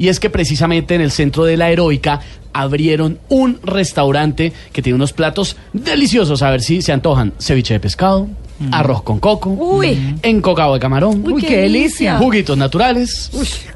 Y 0.00 0.08
es 0.08 0.18
que 0.18 0.30
precisamente 0.30 0.94
en 0.94 1.02
el 1.02 1.10
centro 1.10 1.44
de 1.44 1.58
la 1.58 1.70
heroica 1.70 2.20
abrieron 2.54 3.18
un 3.28 3.60
restaurante 3.62 4.50
que 4.72 4.80
tiene 4.80 4.94
unos 4.96 5.12
platos 5.12 5.58
deliciosos. 5.74 6.40
A 6.40 6.50
ver 6.50 6.62
si 6.62 6.80
se 6.80 6.90
antojan. 6.90 7.34
Ceviche 7.38 7.74
de 7.74 7.80
pescado, 7.80 8.26
arroz 8.72 9.02
con 9.02 9.20
coco, 9.20 9.50
Uy. 9.50 10.16
encocado 10.22 10.72
de 10.72 10.80
camarón, 10.80 11.22
Uy, 11.30 11.42
qué 11.42 11.58
delicia. 11.58 12.16
juguitos 12.16 12.56
naturales. 12.56 13.30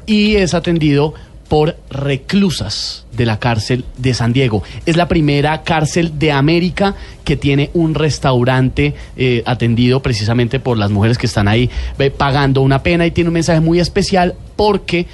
Y 0.07 0.35
es 0.37 0.55
atendido 0.55 1.13
por 1.47 1.77
reclusas 1.91 3.05
de 3.15 3.27
la 3.27 3.37
cárcel 3.37 3.85
de 3.99 4.15
San 4.15 4.33
Diego. 4.33 4.63
Es 4.87 4.97
la 4.97 5.07
primera 5.07 5.61
cárcel 5.61 6.17
de 6.17 6.31
América 6.31 6.95
que 7.23 7.37
tiene 7.37 7.69
un 7.75 7.93
restaurante 7.93 8.95
eh, 9.15 9.43
atendido 9.45 10.01
precisamente 10.01 10.59
por 10.59 10.79
las 10.79 10.89
mujeres 10.89 11.19
que 11.19 11.27
están 11.27 11.47
ahí 11.47 11.69
eh, 11.99 12.09
pagando 12.09 12.61
una 12.61 12.81
pena 12.81 13.05
y 13.05 13.11
tiene 13.11 13.27
un 13.29 13.35
mensaje 13.35 13.59
muy 13.59 13.79
especial 13.79 14.33
porque... 14.55 15.05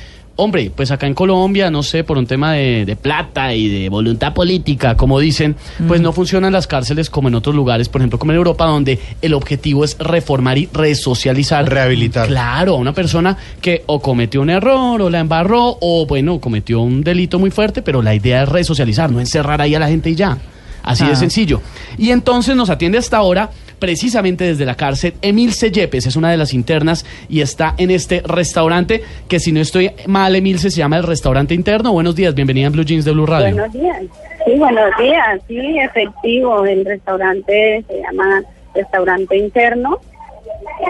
Hombre, 0.43 0.71
pues 0.75 0.89
acá 0.89 1.05
en 1.05 1.13
Colombia, 1.13 1.69
no 1.69 1.83
sé, 1.83 2.03
por 2.03 2.17
un 2.17 2.25
tema 2.25 2.53
de, 2.53 2.83
de 2.83 2.95
plata 2.95 3.53
y 3.53 3.67
de 3.67 3.89
voluntad 3.89 4.33
política, 4.33 4.97
como 4.97 5.19
dicen, 5.19 5.55
pues 5.87 6.01
no 6.01 6.13
funcionan 6.13 6.51
las 6.51 6.65
cárceles 6.65 7.11
como 7.11 7.27
en 7.27 7.35
otros 7.35 7.53
lugares, 7.53 7.89
por 7.89 8.01
ejemplo, 8.01 8.17
como 8.17 8.31
en 8.31 8.37
Europa, 8.37 8.65
donde 8.65 8.97
el 9.21 9.35
objetivo 9.35 9.85
es 9.85 9.95
reformar 9.99 10.57
y 10.57 10.67
resocializar. 10.73 11.69
Rehabilitar. 11.69 12.25
Claro, 12.27 12.73
a 12.73 12.77
una 12.77 12.91
persona 12.91 13.37
que 13.61 13.83
o 13.85 14.01
cometió 14.01 14.41
un 14.41 14.49
error 14.49 14.99
o 14.99 15.11
la 15.11 15.19
embarró 15.19 15.77
o, 15.79 16.07
bueno, 16.07 16.39
cometió 16.39 16.81
un 16.81 17.03
delito 17.03 17.37
muy 17.37 17.51
fuerte, 17.51 17.83
pero 17.83 18.01
la 18.01 18.15
idea 18.15 18.41
es 18.41 18.49
resocializar, 18.49 19.11
no 19.11 19.19
encerrar 19.19 19.61
ahí 19.61 19.75
a 19.75 19.79
la 19.79 19.89
gente 19.89 20.09
y 20.09 20.15
ya. 20.15 20.39
Así 20.81 21.05
de 21.05 21.15
sencillo. 21.15 21.61
Y 21.99 22.09
entonces 22.09 22.55
nos 22.55 22.71
atiende 22.71 22.97
hasta 22.97 23.17
ahora, 23.17 23.51
precisamente 23.81 24.43
desde 24.43 24.63
la 24.63 24.75
cárcel, 24.75 25.15
Emilce 25.23 25.71
Yepes, 25.71 26.05
es 26.05 26.15
una 26.15 26.29
de 26.29 26.37
las 26.37 26.53
internas 26.53 27.03
y 27.27 27.41
está 27.41 27.73
en 27.79 27.89
este 27.89 28.21
restaurante 28.21 29.01
que 29.27 29.39
si 29.39 29.51
no 29.51 29.59
estoy 29.59 29.89
mal, 30.05 30.35
Emilce, 30.35 30.69
se 30.69 30.77
llama 30.77 30.97
el 30.97 31.03
restaurante 31.03 31.55
interno. 31.55 31.91
Buenos 31.91 32.15
días, 32.15 32.35
bienvenida 32.35 32.67
en 32.67 32.73
Blue 32.73 32.85
Jeans 32.85 33.05
de 33.05 33.11
Blue 33.11 33.25
Radio. 33.25 33.55
Buenos 33.55 33.73
días. 33.73 34.03
Sí, 34.45 34.53
buenos 34.55 34.91
días. 34.99 35.41
Sí, 35.47 35.79
efectivo. 35.79 36.63
El 36.63 36.85
restaurante 36.85 37.83
se 37.87 38.01
llama 38.01 38.43
Restaurante 38.75 39.35
Interno, 39.35 39.97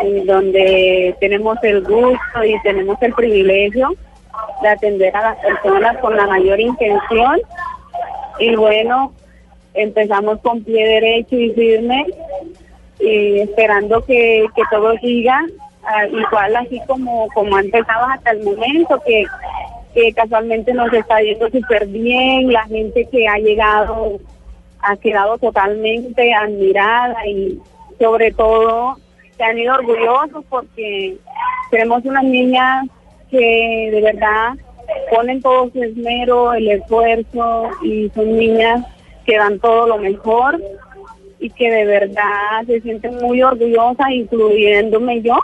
en 0.04 0.26
donde 0.26 1.16
tenemos 1.22 1.58
el 1.64 1.84
gusto 1.84 2.44
y 2.46 2.62
tenemos 2.62 3.02
el 3.02 3.14
privilegio 3.14 3.88
de 4.62 4.68
atender 4.68 5.16
a 5.16 5.22
las 5.22 5.38
personas 5.38 5.98
con 6.00 6.18
la 6.18 6.28
mayor 6.28 6.60
intención. 6.60 7.40
Y 8.38 8.54
bueno, 8.58 9.14
empezamos 9.76 10.40
con 10.42 10.62
pie 10.64 10.86
derecho 10.86 11.38
y 11.38 11.52
firme, 11.52 12.06
y 13.02 13.40
esperando 13.40 14.04
que, 14.06 14.46
que 14.56 14.62
todo 14.70 14.94
siga 15.00 15.44
ah, 15.84 16.06
igual 16.08 16.56
así 16.56 16.80
como, 16.88 17.28
como 17.34 17.56
ha 17.56 17.62
empezado 17.62 18.06
hasta 18.06 18.32
el 18.32 18.44
momento, 18.44 19.02
que 19.06 19.26
que 19.94 20.14
casualmente 20.14 20.74
nos 20.74 20.92
está 20.94 21.20
yendo 21.22 21.50
súper 21.50 21.88
bien, 21.88 22.52
la 22.52 22.64
gente 22.64 23.08
que 23.12 23.28
ha 23.28 23.38
llegado 23.38 24.20
ha 24.82 24.96
quedado 24.98 25.38
totalmente 25.38 26.34
admirada 26.34 27.28
y 27.28 27.60
sobre 28.00 28.32
todo 28.32 28.96
se 29.38 29.44
han 29.44 29.60
ido 29.60 29.76
orgullosos 29.76 30.44
porque 30.50 31.18
tenemos 31.70 32.04
unas 32.06 32.24
niñas 32.24 32.88
que 33.30 33.90
de 33.92 34.02
verdad 34.02 34.54
ponen 35.14 35.42
todo 35.42 35.70
su 35.72 35.84
esmero, 35.84 36.54
el 36.54 36.70
esfuerzo 36.70 37.70
y 37.84 38.10
son 38.10 38.38
niñas 38.38 38.86
que 39.26 39.38
dan 39.38 39.60
todo 39.60 39.88
lo 39.88 39.98
mejor 39.98 40.60
y 41.42 41.50
que 41.50 41.70
de 41.70 41.86
verdad 41.86 42.64
se 42.68 42.80
sienten 42.82 43.16
muy 43.18 43.42
orgullosas, 43.42 44.08
incluyéndome 44.14 45.22
yo. 45.22 45.38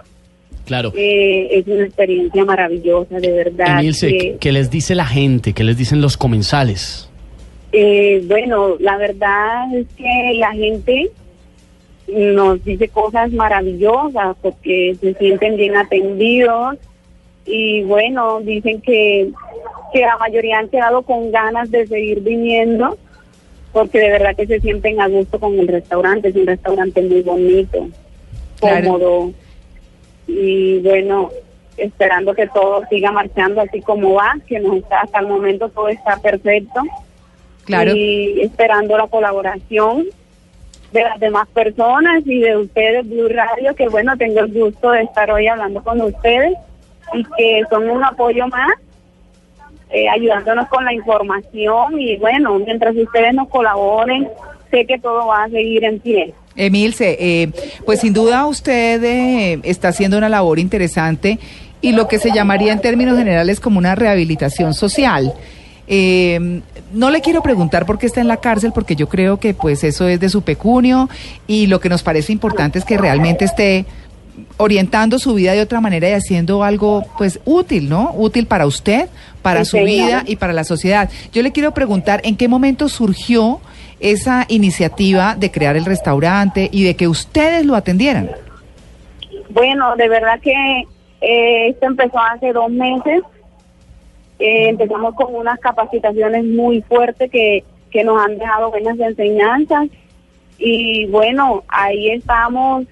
Claro. 0.65 0.93
Eh, 0.95 1.47
es 1.51 1.67
una 1.67 1.83
experiencia 1.85 2.45
maravillosa, 2.45 3.19
de 3.19 3.31
verdad. 3.31 3.79
Emilce, 3.79 4.07
que- 4.09 4.17
¿qué, 4.17 4.37
qué 4.39 4.51
les 4.51 4.69
dice 4.69 4.95
la 4.95 5.05
gente? 5.05 5.53
¿Qué 5.53 5.63
les 5.63 5.77
dicen 5.77 5.99
los 6.01 6.15
comensales? 6.17 7.09
Eh, 7.71 8.21
bueno, 8.27 8.75
la 8.79 8.97
verdad 8.97 9.73
es 9.75 9.87
que 9.97 10.33
la 10.37 10.51
gente 10.53 11.09
nos 12.07 12.63
dice 12.63 12.87
cosas 12.87 13.31
maravillosas 13.33 14.35
porque 14.41 14.95
se 15.01 15.13
sienten 15.15 15.57
bien 15.57 15.75
atendidos 15.75 16.77
y 17.45 17.83
bueno, 17.83 18.39
dicen 18.41 18.79
que, 18.81 19.29
que 19.93 19.99
la 20.01 20.17
mayoría 20.17 20.59
han 20.59 20.69
quedado 20.69 21.01
con 21.01 21.31
ganas 21.31 21.69
de 21.71 21.85
seguir 21.87 22.21
viniendo 22.21 22.97
porque 23.77 23.99
de 23.99 24.09
verdad 24.09 24.35
que 24.35 24.47
se 24.47 24.59
sienten 24.59 24.99
a 24.99 25.07
gusto 25.07 25.39
con 25.39 25.59
el 25.59 25.67
restaurante, 25.67 26.29
es 26.29 26.35
un 26.35 26.47
restaurante 26.47 26.99
muy 27.03 27.21
bonito, 27.21 27.87
Claro. 28.59 28.93
cómodo 28.93 29.31
y 30.27 30.79
bueno, 30.79 31.29
esperando 31.77 32.33
que 32.33 32.47
todo 32.47 32.83
siga 32.89 33.11
marchando 33.11 33.61
así 33.61 33.79
como 33.81 34.15
va, 34.15 34.35
que 34.47 34.59
nos 34.59 34.77
está, 34.77 35.01
hasta 35.01 35.19
el 35.19 35.27
momento 35.27 35.69
todo 35.69 35.89
está 35.89 36.17
perfecto 36.17 36.81
Claro. 37.65 37.91
y 37.95 38.41
esperando 38.41 38.97
la 38.97 39.05
colaboración 39.05 40.05
de 40.91 41.01
las 41.03 41.19
demás 41.19 41.47
personas 41.49 42.23
y 42.25 42.39
de 42.39 42.57
ustedes, 42.57 43.07
Blue 43.07 43.27
Radio, 43.29 43.75
que 43.75 43.89
bueno, 43.89 44.17
tengo 44.17 44.39
el 44.39 44.51
gusto 44.51 44.89
de 44.89 45.03
estar 45.03 45.29
hoy 45.29 45.47
hablando 45.47 45.83
con 45.83 46.01
ustedes 46.01 46.55
y 47.13 47.23
que 47.37 47.61
son 47.69 47.87
un 47.91 48.03
apoyo 48.03 48.47
más, 48.47 48.71
eh, 49.89 50.09
ayudándonos 50.09 50.67
con 50.67 50.83
la 50.85 50.93
información 50.93 51.99
y 51.99 52.17
bueno, 52.17 52.59
mientras 52.59 52.95
ustedes 52.95 53.33
nos 53.33 53.47
colaboren, 53.49 54.27
sé 54.71 54.85
que 54.85 54.99
todo 54.99 55.27
va 55.27 55.43
a 55.43 55.49
seguir 55.49 55.83
en 55.83 55.99
pie. 55.99 56.33
Emilce, 56.55 57.17
eh, 57.19 57.51
pues 57.85 58.01
sin 58.01 58.13
duda 58.13 58.45
usted 58.47 59.03
eh, 59.03 59.59
está 59.63 59.89
haciendo 59.89 60.17
una 60.17 60.27
labor 60.27 60.59
interesante 60.59 61.39
y 61.81 61.91
lo 61.91 62.07
que 62.07 62.19
se 62.19 62.31
llamaría 62.31 62.73
en 62.73 62.81
términos 62.81 63.17
generales 63.17 63.59
como 63.59 63.77
una 63.77 63.95
rehabilitación 63.95 64.73
social. 64.73 65.33
Eh, 65.87 66.61
no 66.93 67.11
le 67.11 67.21
quiero 67.21 67.41
preguntar 67.41 67.85
por 67.85 67.97
qué 67.97 68.07
está 68.07 68.19
en 68.19 68.27
la 68.27 68.37
cárcel, 68.37 68.71
porque 68.73 68.95
yo 68.95 69.07
creo 69.07 69.39
que 69.39 69.53
pues 69.53 69.83
eso 69.83 70.07
es 70.07 70.19
de 70.19 70.29
su 70.29 70.41
pecunio 70.41 71.09
y 71.47 71.67
lo 71.67 71.79
que 71.79 71.89
nos 71.89 72.03
parece 72.03 72.33
importante 72.33 72.79
es 72.79 72.85
que 72.85 72.97
realmente 72.97 73.45
esté 73.45 73.85
orientando 74.57 75.19
su 75.19 75.33
vida 75.33 75.53
de 75.53 75.61
otra 75.61 75.81
manera 75.81 76.09
y 76.09 76.13
haciendo 76.13 76.63
algo 76.63 77.03
pues 77.17 77.39
útil, 77.45 77.89
¿no? 77.89 78.11
Útil 78.15 78.45
para 78.45 78.65
usted, 78.65 79.09
para 79.41 79.65
Sí, 79.65 79.71
su 79.71 79.85
vida 79.85 80.23
y 80.25 80.35
para 80.35 80.53
la 80.53 80.63
sociedad. 80.63 81.09
Yo 81.31 81.41
le 81.41 81.51
quiero 81.51 81.73
preguntar 81.73 82.21
en 82.23 82.35
qué 82.37 82.47
momento 82.47 82.89
surgió 82.89 83.59
esa 83.99 84.45
iniciativa 84.47 85.35
de 85.35 85.51
crear 85.51 85.75
el 85.75 85.85
restaurante 85.85 86.69
y 86.71 86.83
de 86.83 86.95
que 86.95 87.07
ustedes 87.07 87.65
lo 87.65 87.75
atendieran. 87.75 88.29
Bueno, 89.49 89.95
de 89.95 90.07
verdad 90.07 90.39
que 90.39 90.53
eh, 91.21 91.69
esto 91.69 91.87
empezó 91.87 92.19
hace 92.19 92.53
dos 92.53 92.69
meses. 92.69 93.21
Eh, 94.39 94.69
empezamos 94.69 95.15
con 95.15 95.33
unas 95.33 95.59
capacitaciones 95.59 96.45
muy 96.45 96.81
fuertes 96.83 97.31
que, 97.31 97.63
que 97.89 98.03
nos 98.03 98.21
han 98.21 98.37
dejado 98.37 98.69
buenas 98.69 98.99
enseñanzas. 98.99 99.87
Y 100.59 101.07
bueno, 101.07 101.63
ahí 101.67 102.09
estamos 102.11 102.85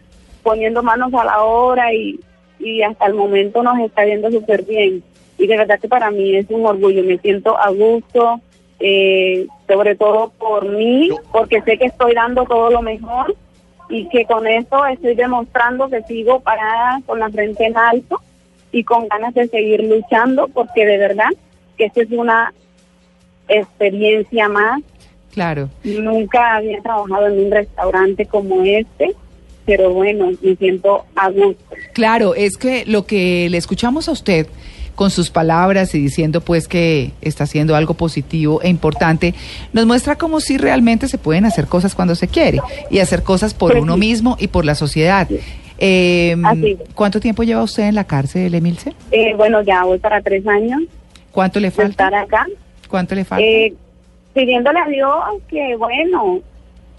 poniendo 0.46 0.84
manos 0.84 1.12
a 1.16 1.26
la 1.26 1.44
obra 1.44 1.92
y, 1.92 2.20
y 2.60 2.84
hasta 2.84 3.08
el 3.08 3.16
momento 3.16 3.64
nos 3.64 3.80
está 3.80 4.06
yendo 4.06 4.30
súper 4.30 4.64
bien. 4.64 5.04
Y 5.40 5.48
de 5.48 5.58
verdad 5.58 5.80
que 5.80 5.90
para 5.90 6.12
mí 6.12 6.36
es 6.36 6.46
un 6.50 6.66
orgullo, 6.66 7.04
me 7.04 7.18
siento 7.18 7.58
a 7.58 7.70
gusto, 7.72 8.40
eh, 8.80 9.48
sobre 9.68 9.96
todo 9.96 10.32
por 10.38 10.70
mí, 10.70 11.10
porque 11.32 11.62
sé 11.64 11.80
que 11.80 11.86
estoy 11.86 12.14
dando 12.14 12.46
todo 12.46 12.70
lo 12.70 12.84
mejor 12.84 13.36
y 13.90 14.08
que 14.10 14.26
con 14.26 14.46
esto 14.46 14.86
estoy 14.86 15.16
demostrando 15.16 15.90
que 15.90 16.04
sigo 16.04 16.40
parada 16.40 17.02
con 17.08 17.20
la 17.20 17.30
frente 17.30 17.66
en 17.66 17.76
alto 17.76 18.22
y 18.72 18.84
con 18.84 19.08
ganas 19.08 19.34
de 19.34 19.48
seguir 19.48 19.84
luchando 19.84 20.48
porque 20.48 20.86
de 20.86 20.98
verdad 20.98 21.30
que 21.76 21.86
esta 21.86 22.04
es 22.04 22.12
una 22.12 22.54
experiencia 23.48 24.48
más. 24.48 24.82
Claro. 25.34 25.70
Nunca 25.84 26.56
había 26.56 26.82
trabajado 26.82 27.28
en 27.28 27.46
un 27.46 27.52
restaurante 27.52 28.26
como 28.26 28.64
este, 28.64 29.16
pero 29.66 29.92
bueno, 29.92 30.32
me 30.42 30.56
siento 30.56 31.06
a 31.16 31.30
gusto. 31.30 31.64
Claro, 31.94 32.36
es 32.36 32.58
que 32.58 32.86
lo 32.86 33.06
que 33.06 33.50
le 33.50 33.58
escuchamos 33.58 34.08
a 34.08 34.12
usted 34.12 34.48
con 34.96 35.12
sus 35.12 35.30
palabras 35.30 35.94
y 35.94 36.00
diciendo 36.00 36.42
pues 36.42 36.68
que 36.68 37.12
está 37.22 37.44
haciendo 37.44 37.76
algo 37.76 37.94
positivo 37.94 38.62
e 38.62 38.70
importante, 38.70 39.34
nos 39.74 39.86
muestra 39.86 40.16
como 40.16 40.40
si 40.40 40.58
realmente 40.58 41.08
se 41.08 41.18
pueden 41.18 41.46
hacer 41.46 41.68
cosas 41.68 41.96
cuando 41.96 42.16
se 42.16 42.28
quiere 42.28 42.60
y 42.90 43.00
hacer 43.00 43.24
cosas 43.24 43.54
por 43.54 43.72
Pues 43.72 43.84
uno 43.84 43.98
mismo 43.98 44.38
y 44.40 44.48
por 44.48 44.66
la 44.66 44.76
sociedad. 44.76 45.28
Eh. 45.78 46.38
¿Cuánto 46.94 47.20
tiempo 47.20 47.44
lleva 47.44 47.62
usted 47.62 47.84
en 47.84 47.96
la 47.96 48.06
cárcel, 48.06 48.54
Emilce? 48.56 48.94
Eh, 49.12 49.34
bueno, 49.36 49.62
ya 49.62 49.84
voy 49.84 50.00
para 50.00 50.22
tres 50.22 50.48
años. 50.48 50.84
¿Cuánto 51.32 51.60
le 51.60 51.72
falta? 51.72 52.06
estar 52.06 52.16
acá. 52.16 52.48
¿Cuánto 52.88 53.14
le 53.14 53.26
falta? 53.26 53.46
Eh, 53.46 53.74
pidiéndole 54.34 54.80
a 54.80 54.88
Dios 54.88 55.12
que, 55.50 55.76
bueno, 55.76 56.40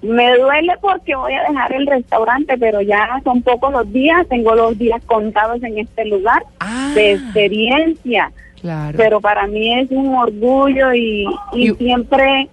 me 0.03 0.37
duele 0.37 0.75
porque 0.81 1.15
voy 1.15 1.33
a 1.33 1.43
dejar 1.49 1.73
el 1.73 1.87
restaurante, 1.87 2.57
pero 2.59 2.81
ya 2.83 3.21
son 3.25 3.43
pocos 3.43 3.73
los 3.73 3.93
días, 3.93 4.27
tengo 4.29 4.55
los 4.55 4.77
días 4.79 5.03
contados 5.07 5.63
en 5.63 5.79
este 5.79 6.05
lugar 6.05 6.43
Ah. 6.61 6.93
de 6.95 7.13
experiencia, 7.13 8.31
claro. 8.61 8.97
pero 8.97 9.21
para 9.21 9.47
mí 9.47 9.79
es 9.81 9.91
un 9.91 10.15
orgullo 10.15 10.93
y, 10.95 11.27
y 11.53 11.71
Y- 11.71 11.75
siempre 11.77 12.49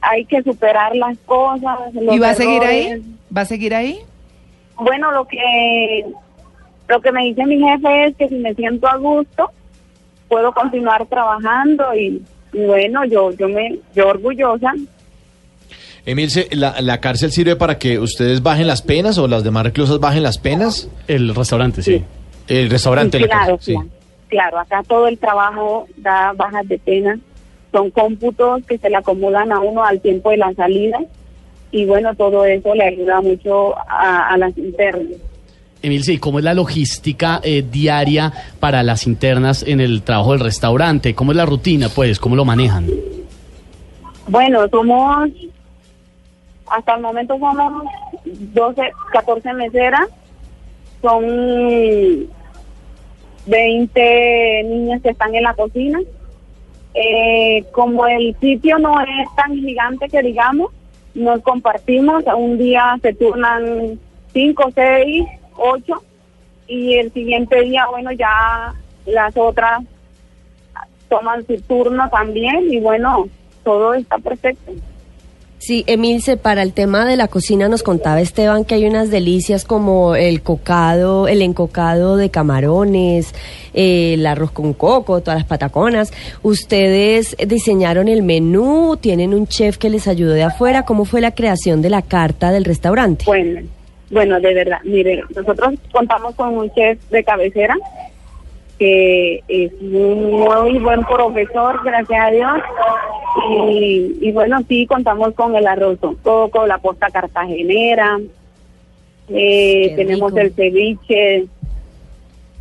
hay 0.00 0.24
que 0.24 0.42
superar 0.42 0.94
las 0.96 1.16
cosas. 1.26 1.78
los 1.94 2.14
¿Y 2.14 2.18
va 2.18 2.30
a 2.30 2.34
seguir 2.34 2.62
ahí? 2.62 3.02
¿Va 3.36 3.42
a 3.42 3.46
seguir 3.46 3.74
ahí? 3.74 3.98
Bueno, 4.76 5.12
lo 5.12 5.26
que 5.26 6.04
lo 6.88 7.00
que 7.00 7.12
me 7.12 7.24
dice 7.24 7.46
mi 7.46 7.58
jefe 7.58 8.06
es 8.06 8.16
que 8.16 8.28
si 8.28 8.34
me 8.34 8.54
siento 8.54 8.86
a 8.88 8.96
gusto 8.96 9.50
puedo 10.28 10.52
continuar 10.52 11.06
trabajando 11.06 11.94
y, 11.94 12.22
y 12.52 12.64
bueno, 12.66 13.04
yo 13.04 13.30
yo 13.32 13.48
me 13.48 13.78
yo 13.94 14.08
orgullosa. 14.08 14.72
Emilce, 16.06 16.48
¿la, 16.52 16.80
¿la 16.80 17.00
cárcel 17.00 17.32
sirve 17.32 17.56
para 17.56 17.78
que 17.78 17.98
ustedes 17.98 18.42
bajen 18.42 18.66
las 18.66 18.82
penas 18.82 19.16
o 19.18 19.26
las 19.26 19.42
demás 19.42 19.64
reclusas 19.64 19.98
bajen 20.00 20.22
las 20.22 20.38
penas? 20.38 20.88
El 21.08 21.34
restaurante, 21.34 21.82
sí. 21.82 21.98
Sí. 21.98 22.04
El 22.46 22.68
restaurante, 22.68 23.18
la 23.18 23.26
claro, 23.26 23.56
cárcel, 23.56 23.74
claro, 23.74 23.88
claro, 24.28 24.58
acá 24.58 24.82
todo 24.86 25.08
el 25.08 25.18
trabajo 25.18 25.86
da 25.96 26.32
bajas 26.36 26.68
de 26.68 26.78
pena, 26.78 27.18
son 27.72 27.90
cómputos 27.90 28.62
que 28.66 28.76
se 28.76 28.90
le 28.90 28.96
acumulan 28.96 29.50
a 29.50 29.60
uno 29.60 29.82
al 29.82 30.00
tiempo 30.00 30.30
de 30.30 30.36
la 30.36 30.52
salida 30.52 30.98
y 31.72 31.86
bueno, 31.86 32.14
todo 32.14 32.44
eso 32.44 32.74
le 32.74 32.84
ayuda 32.84 33.20
mucho 33.22 33.76
a, 33.78 34.28
a 34.28 34.36
las 34.36 34.56
internas. 34.58 35.18
Emilce, 35.82 36.12
¿y 36.14 36.18
cómo 36.18 36.38
es 36.38 36.44
la 36.44 36.54
logística 36.54 37.40
eh, 37.42 37.62
diaria 37.70 38.32
para 38.60 38.82
las 38.82 39.06
internas 39.06 39.62
en 39.66 39.80
el 39.80 40.02
trabajo 40.02 40.32
del 40.32 40.40
restaurante? 40.40 41.14
¿Cómo 41.14 41.32
es 41.32 41.36
la 41.36 41.44
rutina, 41.46 41.88
pues? 41.88 42.18
¿Cómo 42.18 42.36
lo 42.36 42.44
manejan? 42.44 42.86
Bueno, 44.28 44.66
somos, 44.70 45.28
hasta 46.68 46.94
el 46.94 47.02
momento 47.02 47.38
somos 47.38 47.84
12, 48.24 48.92
14 49.12 49.52
meseras, 49.54 50.08
son 51.02 52.28
20 53.46 54.62
niñas 54.64 55.02
que 55.02 55.10
están 55.10 55.34
en 55.34 55.42
la 55.42 55.54
cocina. 55.54 56.00
Eh, 56.94 57.64
como 57.72 58.06
el 58.06 58.36
sitio 58.40 58.78
no 58.78 59.00
es 59.00 59.34
tan 59.36 59.52
gigante 59.56 60.08
que 60.08 60.22
digamos, 60.22 60.70
nos 61.14 61.40
compartimos, 61.42 62.24
un 62.36 62.56
día 62.56 62.96
se 63.02 63.12
turnan 63.14 63.98
5, 64.32 64.70
6, 64.74 65.24
8 65.56 66.02
y 66.68 66.94
el 66.94 67.12
siguiente 67.12 67.60
día, 67.62 67.86
bueno, 67.90 68.12
ya 68.12 68.74
las 69.06 69.36
otras 69.36 69.82
toman 71.08 71.46
su 71.46 71.60
turno 71.62 72.08
también 72.10 72.72
y 72.72 72.80
bueno, 72.80 73.28
todo 73.62 73.94
está 73.94 74.18
perfecto. 74.18 74.72
Sí, 75.66 75.82
Emilce, 75.86 76.36
para 76.36 76.60
el 76.60 76.74
tema 76.74 77.06
de 77.06 77.16
la 77.16 77.28
cocina 77.28 77.70
nos 77.70 77.82
contaba 77.82 78.20
Esteban 78.20 78.66
que 78.66 78.74
hay 78.74 78.84
unas 78.84 79.10
delicias 79.10 79.64
como 79.64 80.14
el 80.14 80.42
cocado, 80.42 81.26
el 81.26 81.40
encocado 81.40 82.18
de 82.18 82.28
camarones, 82.28 83.34
eh, 83.72 84.12
el 84.12 84.26
arroz 84.26 84.50
con 84.50 84.74
coco, 84.74 85.22
todas 85.22 85.38
las 85.38 85.48
pataconas. 85.48 86.12
Ustedes 86.42 87.34
diseñaron 87.48 88.08
el 88.08 88.22
menú, 88.22 88.98
tienen 89.00 89.32
un 89.32 89.46
chef 89.46 89.78
que 89.78 89.88
les 89.88 90.06
ayudó 90.06 90.34
de 90.34 90.42
afuera. 90.42 90.84
¿Cómo 90.84 91.06
fue 91.06 91.22
la 91.22 91.30
creación 91.30 91.80
de 91.80 91.88
la 91.88 92.02
carta 92.02 92.52
del 92.52 92.66
restaurante? 92.66 93.24
Bueno, 93.24 93.62
bueno, 94.10 94.38
de 94.40 94.52
verdad, 94.52 94.80
mire, 94.84 95.22
nosotros 95.34 95.76
contamos 95.90 96.34
con 96.34 96.58
un 96.58 96.70
chef 96.74 96.98
de 97.08 97.24
cabecera 97.24 97.74
que 98.78 99.42
es 99.48 99.72
un 99.80 100.30
muy 100.32 100.78
buen 100.78 101.02
profesor, 101.04 101.80
gracias 101.84 102.20
a 102.20 102.30
Dios. 102.30 102.52
Y, 103.68 104.18
y 104.20 104.32
bueno, 104.32 104.58
sí, 104.68 104.86
contamos 104.86 105.34
con 105.34 105.54
el 105.56 105.66
arroz 105.66 105.98
con 105.98 106.14
coco, 106.16 106.66
la 106.66 106.78
posta 106.78 107.10
cartagenera, 107.10 108.18
eh, 109.28 109.92
tenemos 109.96 110.30
rico. 110.32 110.40
el 110.40 110.54
ceviche, 110.54 111.46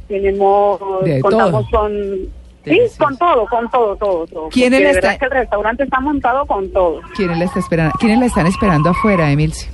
tenemos, 0.08 0.80
De 1.04 1.20
contamos 1.22 1.70
todo. 1.70 1.80
con... 1.82 2.44
Sí, 2.66 2.80
con 2.98 3.18
todo, 3.18 3.46
con 3.48 3.70
todo, 3.70 3.96
todo, 3.98 4.26
todo. 4.26 4.48
¿Quiénes 4.50 4.80
Porque 4.80 4.80
le 4.80 4.88
de 4.88 4.94
verdad 4.96 5.12
está- 5.12 5.20
que 5.20 5.26
el 5.26 5.32
restaurante 5.32 5.84
está 5.84 6.00
montado 6.00 6.46
con 6.46 6.72
todo. 6.72 7.02
¿Quiénes 7.14 7.38
la, 7.38 7.44
está 7.46 7.60
esperando? 7.60 7.94
¿Quiénes 8.00 8.20
la 8.20 8.26
están 8.26 8.48
esperando 8.48 8.90
afuera, 8.92 9.30
Emilce? 9.30 9.70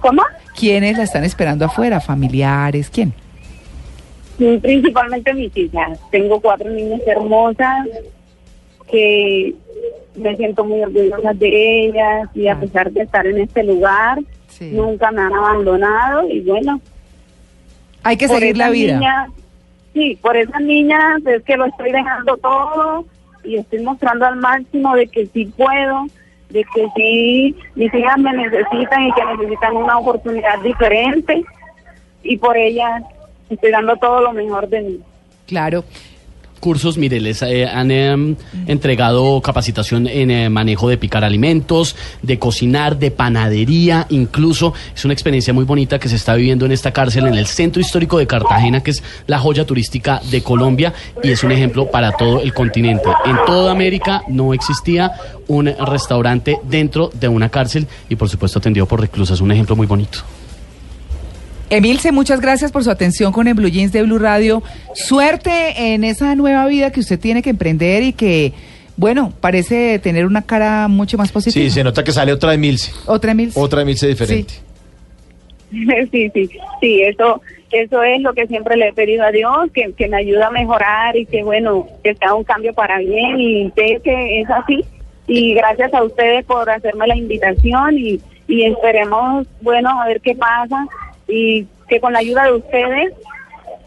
¿Cómo? 0.00 0.22
¿Quiénes 0.58 0.98
la 0.98 1.04
están 1.04 1.22
esperando 1.22 1.64
afuera? 1.66 2.00
¿Familiares? 2.00 2.90
¿Quién? 2.90 3.14
Mm, 4.42 4.58
Principalmente 4.60 5.32
mis 5.34 5.56
hijas. 5.56 5.98
Tengo 6.10 6.40
cuatro 6.40 6.68
niñas 6.70 7.00
hermosas 7.06 7.86
que 8.90 9.54
me 10.16 10.36
siento 10.36 10.64
muy 10.64 10.82
orgullosa 10.82 11.32
de 11.34 11.84
ellas 11.86 12.28
y 12.34 12.48
a 12.48 12.54
Ah. 12.54 12.60
pesar 12.60 12.90
de 12.90 13.02
estar 13.02 13.26
en 13.26 13.38
este 13.38 13.62
lugar, 13.62 14.18
Sí. 14.48 14.70
nunca 14.72 15.10
me 15.12 15.22
han 15.22 15.32
abandonado 15.32 16.28
y 16.28 16.40
bueno, 16.40 16.80
Hay 18.02 18.16
que 18.16 18.26
seguir 18.28 18.56
la 18.56 18.68
vida. 18.70 18.94
niñas- 18.98 19.30
sí, 19.94 20.18
por 20.20 20.36
esas 20.36 20.60
niñas 20.60 21.24
es 21.24 21.42
que 21.44 21.56
lo 21.56 21.66
estoy 21.66 21.92
dejando 21.92 22.36
todo 22.36 23.04
y 23.44 23.56
estoy 23.56 23.80
mostrando 23.82 24.26
al 24.26 24.36
máximo 24.36 24.94
de 24.96 25.06
que 25.06 25.26
sí 25.26 25.46
puedo, 25.56 26.06
de 26.50 26.64
que 26.74 26.86
sí, 26.96 27.56
mis 27.76 27.94
hijas 27.94 28.18
me 28.18 28.32
necesitan 28.34 29.02
y 29.04 29.12
que 29.12 29.24
necesitan 29.36 29.76
una 29.76 29.98
oportunidad 29.98 30.58
diferente 30.62 31.42
y 32.24 32.36
por 32.36 32.56
ellas 32.56 33.02
estoy 33.54 33.70
dando 33.70 33.96
todo 33.96 34.20
lo 34.20 34.32
mejor 34.32 34.68
de 34.68 34.80
mí. 34.80 35.00
Claro. 35.46 35.84
Cursos, 36.62 36.96
mire, 36.96 37.20
les 37.20 37.42
eh, 37.42 37.66
han 37.66 37.90
em, 37.90 38.36
entregado 38.68 39.40
capacitación 39.40 40.06
en 40.06 40.30
eh, 40.30 40.48
manejo 40.48 40.88
de 40.88 40.96
picar 40.96 41.24
alimentos, 41.24 41.96
de 42.22 42.38
cocinar, 42.38 43.00
de 43.00 43.10
panadería, 43.10 44.06
incluso 44.10 44.72
es 44.94 45.04
una 45.04 45.12
experiencia 45.12 45.52
muy 45.52 45.64
bonita 45.64 45.98
que 45.98 46.08
se 46.08 46.14
está 46.14 46.36
viviendo 46.36 46.64
en 46.64 46.70
esta 46.70 46.92
cárcel 46.92 47.26
en 47.26 47.34
el 47.34 47.46
centro 47.46 47.80
histórico 47.80 48.16
de 48.16 48.28
Cartagena, 48.28 48.80
que 48.80 48.92
es 48.92 49.02
la 49.26 49.40
joya 49.40 49.66
turística 49.66 50.20
de 50.30 50.40
Colombia 50.44 50.94
y 51.20 51.32
es 51.32 51.42
un 51.42 51.50
ejemplo 51.50 51.90
para 51.90 52.12
todo 52.12 52.40
el 52.40 52.54
continente. 52.54 53.08
En 53.24 53.38
toda 53.44 53.72
América 53.72 54.22
no 54.28 54.54
existía 54.54 55.10
un 55.48 55.66
restaurante 55.66 56.58
dentro 56.62 57.10
de 57.12 57.26
una 57.26 57.48
cárcel 57.48 57.88
y 58.08 58.14
por 58.14 58.28
supuesto 58.28 58.60
atendido 58.60 58.86
por 58.86 59.00
reclusas, 59.00 59.40
un 59.40 59.50
ejemplo 59.50 59.74
muy 59.74 59.88
bonito. 59.88 60.20
Emilce, 61.72 62.12
muchas 62.12 62.42
gracias 62.42 62.70
por 62.70 62.84
su 62.84 62.90
atención 62.90 63.32
con 63.32 63.48
el 63.48 63.54
Blue 63.54 63.70
Jeans 63.70 63.92
de 63.92 64.02
Blue 64.02 64.18
Radio. 64.18 64.62
Suerte 64.92 65.94
en 65.94 66.04
esa 66.04 66.34
nueva 66.34 66.66
vida 66.66 66.92
que 66.92 67.00
usted 67.00 67.18
tiene 67.18 67.40
que 67.40 67.48
emprender 67.48 68.02
y 68.02 68.12
que, 68.12 68.52
bueno, 68.98 69.32
parece 69.40 69.98
tener 69.98 70.26
una 70.26 70.42
cara 70.42 70.86
mucho 70.88 71.16
más 71.16 71.32
positiva. 71.32 71.64
Sí, 71.64 71.70
se 71.70 71.82
nota 71.82 72.04
que 72.04 72.12
sale 72.12 72.30
otra 72.30 72.52
Emilce. 72.52 72.92
Otra 73.06 73.32
Emilce. 73.32 73.58
Otra 73.58 73.80
Emilce 73.80 74.06
diferente. 74.06 74.52
Sí, 75.70 75.80
sí, 76.12 76.50
sí, 76.82 77.02
eso, 77.04 77.40
eso 77.70 78.02
es 78.02 78.20
lo 78.20 78.34
que 78.34 78.46
siempre 78.48 78.76
le 78.76 78.88
he 78.88 78.92
pedido 78.92 79.24
a 79.24 79.30
Dios, 79.30 79.70
que, 79.72 79.94
que 79.96 80.08
me 80.08 80.18
ayuda 80.18 80.48
a 80.48 80.50
mejorar 80.50 81.16
y 81.16 81.24
que 81.24 81.42
bueno, 81.42 81.88
que 82.04 82.14
sea 82.16 82.34
un 82.34 82.44
cambio 82.44 82.74
para 82.74 82.98
bien 82.98 83.40
y 83.40 83.70
sé 83.70 83.98
que 84.04 84.42
es 84.42 84.50
así. 84.50 84.84
Y 85.26 85.54
gracias 85.54 85.94
a 85.94 86.02
ustedes 86.02 86.44
por 86.44 86.68
hacerme 86.68 87.06
la 87.06 87.16
invitación 87.16 87.96
y, 87.96 88.20
y 88.46 88.64
esperemos, 88.64 89.46
bueno, 89.62 89.88
a 90.02 90.06
ver 90.06 90.20
qué 90.20 90.34
pasa 90.34 90.86
y 91.32 91.66
que 91.88 92.00
con 92.00 92.12
la 92.12 92.20
ayuda 92.20 92.44
de 92.44 92.52
ustedes 92.52 93.12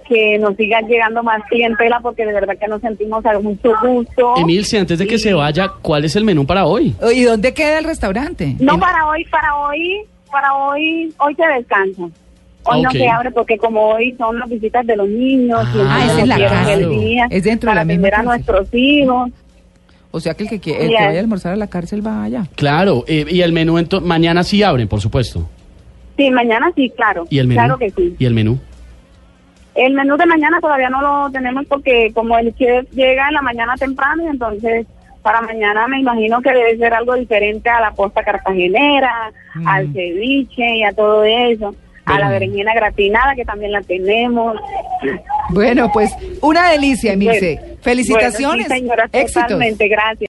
que 0.08 0.38
nos 0.38 0.56
sigan 0.56 0.86
llegando 0.88 1.24
más 1.24 1.42
clientela 1.50 2.00
porque 2.00 2.26
de 2.26 2.34
verdad 2.34 2.54
que 2.60 2.68
nos 2.68 2.80
sentimos 2.82 3.26
a 3.26 3.40
mucho 3.40 3.74
gusto. 3.82 4.34
Emilce, 4.38 4.78
antes 4.78 5.00
de 5.00 5.08
que 5.08 5.18
se 5.18 5.34
vaya, 5.34 5.72
¿cuál 5.82 6.06
es 6.06 6.16
el 6.16 6.24
menú 6.24 6.46
para 6.46 6.66
hoy? 6.66 6.96
¿Y 7.14 7.24
dónde 7.24 7.54
queda 7.56 7.80
el 7.80 7.86
restaurante? 7.86 8.56
No 8.60 8.76
En- 8.76 8.80
para 8.80 9.08
hoy, 9.08 9.26
para 9.26 9.56
hoy, 9.58 10.02
para 10.32 10.54
hoy, 10.56 11.12
hoy 11.20 11.36
se 11.36 11.48
descansa. 11.48 12.04
Hoy 12.68 12.82
no 12.82 12.92
se 12.92 13.08
abre 13.08 13.32
porque 13.32 13.58
como 13.58 13.82
hoy 13.90 14.14
son 14.18 14.40
las 14.40 14.50
visitas 14.50 14.86
de 14.88 14.96
los 14.96 15.08
niños, 15.08 15.60
y 15.76 15.78
Ah, 15.80 16.00
entonces 16.02 16.12
es 16.12 16.20
en 16.20 16.30
la 16.30 16.50
cárcel. 16.50 16.80
el 16.84 16.90
día 17.00 17.28
Es 17.30 17.44
dentro 17.44 17.70
de 17.70 17.76
para 17.76 17.86
la 17.86 17.86
misma 17.86 18.08
a 18.20 18.24
nuestros 18.24 18.68
hijos. 18.74 19.30
O 20.12 20.20
sea 20.20 20.34
que 20.34 20.44
el 20.44 20.50
que, 20.50 20.60
quiere- 20.60 20.82
el 20.84 20.88
que 20.90 20.94
Ya. 20.94 21.06
vaya 21.08 21.18
a 21.18 21.22
almorzar 21.22 21.54
a 21.54 21.56
la 21.58 21.68
cárcel 21.68 22.06
va 22.06 22.24
allá. 22.24 22.46
Claro, 22.56 23.04
eh, 23.08 23.26
y 23.30 23.42
el 23.42 23.52
menú 23.54 23.78
ento- 23.78 24.02
mañana 24.02 24.44
sí 24.44 24.64
abren, 24.64 24.88
por 24.88 25.02
supuesto. 25.02 25.48
Sí, 26.18 26.32
mañana 26.32 26.72
sí, 26.76 26.92
claro. 26.96 27.26
¿Y 27.30 27.40
el 27.40 27.48
menú? 27.48 27.60
Claro 27.60 27.78
que 27.78 27.90
sí. 27.92 28.16
¿Y 28.18 28.26
el 28.26 28.34
menú? 28.34 28.60
El 29.76 29.94
menú 29.94 30.16
de 30.16 30.26
mañana 30.26 30.60
todavía 30.62 30.90
no 30.90 31.02
lo 31.02 31.30
tenemos 31.32 31.66
porque 31.66 32.12
como 32.14 32.38
el 32.38 32.56
chef 32.56 32.90
llega 32.92 33.28
en 33.28 33.34
la 33.34 33.42
mañana 33.42 33.76
temprano 33.76 34.24
y 34.24 34.28
entonces 34.28 34.88
para 35.22 35.42
mañana 35.42 35.88
me 35.88 36.00
imagino 36.00 36.42
que 36.42 36.52
debe 36.54 36.78
ser 36.78 36.94
algo 36.94 37.16
diferente 37.16 37.70
a 37.70 37.82
la 37.82 37.92
posta 37.92 38.24
cartagenera, 38.24 39.32
Mm. 39.56 39.68
al 39.68 39.92
ceviche 39.94 40.78
y 40.78 40.84
a 40.84 40.92
todo 40.94 41.24
eso, 41.26 41.74
a 42.06 42.20
la 42.20 42.30
berenjena 42.30 42.74
gratinada 42.76 43.34
que 43.36 43.44
también 43.44 43.72
la 43.72 43.82
tenemos. 43.82 44.56
Bueno, 45.50 45.90
pues 45.92 46.14
una 46.42 46.70
delicia, 46.72 47.14
Emilce. 47.14 47.56
Bueno, 47.60 47.76
Felicitaciones. 47.82 48.68
Bueno, 48.68 48.76
sí, 48.76 48.82
señora, 48.82 49.10
Éxitos. 49.12 49.44
totalmente, 49.44 49.88
gracias. 49.88 50.22